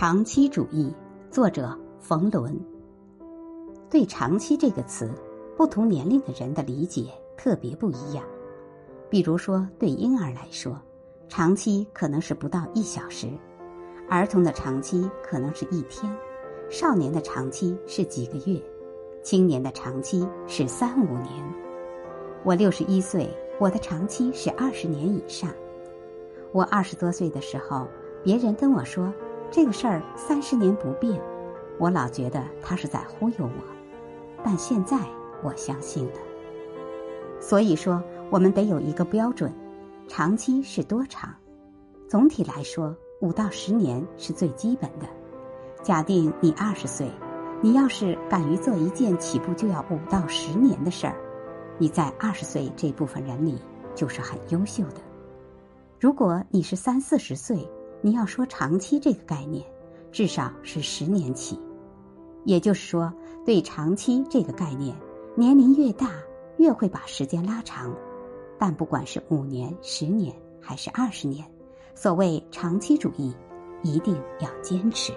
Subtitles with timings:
[0.00, 0.94] 长期主义，
[1.28, 2.56] 作者冯仑。
[3.90, 5.10] 对“长期”这个词，
[5.56, 7.06] 不同年龄的人的理解
[7.36, 8.22] 特别不一样。
[9.10, 10.80] 比如说，对婴儿来说，
[11.28, 13.26] 长期可能是不到一小时；
[14.08, 16.08] 儿童的长期可能是一天；
[16.70, 18.56] 少年的长期是几个月；
[19.24, 21.26] 青年的长期是三五年。
[22.44, 23.28] 我六十一岁，
[23.58, 25.50] 我的长期是二十年以上。
[26.52, 27.88] 我二十多岁的时候，
[28.22, 29.12] 别人跟我说。
[29.50, 31.20] 这个事儿三十年不变，
[31.78, 33.64] 我老觉得他是在忽悠我，
[34.44, 34.98] 但现在
[35.42, 36.12] 我相信了。
[37.40, 39.52] 所以说，我们得有一个标准，
[40.06, 41.34] 长期是多长？
[42.08, 45.06] 总体来说，五到十年是最基本的。
[45.82, 47.10] 假定你二十岁，
[47.62, 51.14] 你要是敢于做一件起步就要五到十年的事儿，
[51.78, 53.56] 你在二十岁这部分人里
[53.94, 55.00] 就是很优秀的。
[55.98, 57.66] 如果你是三四十岁，
[58.00, 59.64] 你要说长期这个概念，
[60.12, 61.58] 至少是十年起，
[62.44, 63.12] 也就是说，
[63.44, 64.96] 对长期这个概念，
[65.34, 66.10] 年龄越大
[66.58, 67.94] 越会把时间拉长。
[68.58, 71.44] 但不管是五年、十年还是二十年，
[71.94, 73.34] 所谓长期主义，
[73.82, 75.12] 一定要坚持。